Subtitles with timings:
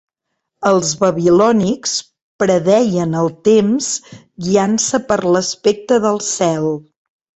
[0.69, 1.91] Els babilònics
[2.43, 3.91] predeien el temps
[4.47, 6.67] guiant-se per l'aspecte del cel.